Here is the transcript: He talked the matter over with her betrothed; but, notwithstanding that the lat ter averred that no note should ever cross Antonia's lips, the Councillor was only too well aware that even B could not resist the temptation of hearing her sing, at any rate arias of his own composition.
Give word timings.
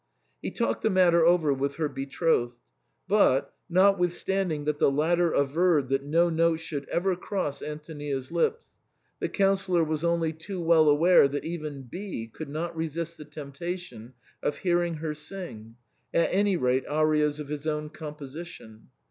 He 0.41 0.49
talked 0.49 0.81
the 0.81 0.89
matter 0.89 1.23
over 1.27 1.53
with 1.53 1.75
her 1.75 1.87
betrothed; 1.87 2.57
but, 3.07 3.53
notwithstanding 3.69 4.63
that 4.65 4.79
the 4.79 4.89
lat 4.89 5.19
ter 5.19 5.31
averred 5.31 5.89
that 5.89 6.01
no 6.03 6.27
note 6.27 6.59
should 6.59 6.89
ever 6.89 7.15
cross 7.15 7.61
Antonia's 7.61 8.31
lips, 8.31 8.65
the 9.19 9.29
Councillor 9.29 9.83
was 9.83 10.03
only 10.03 10.33
too 10.33 10.59
well 10.59 10.89
aware 10.89 11.27
that 11.27 11.45
even 11.45 11.83
B 11.83 12.25
could 12.25 12.49
not 12.49 12.75
resist 12.75 13.19
the 13.19 13.25
temptation 13.25 14.13
of 14.41 14.57
hearing 14.57 14.95
her 14.95 15.13
sing, 15.13 15.75
at 16.15 16.29
any 16.33 16.57
rate 16.57 16.87
arias 16.87 17.39
of 17.39 17.49
his 17.49 17.67
own 17.67 17.91
composition. 17.91 18.89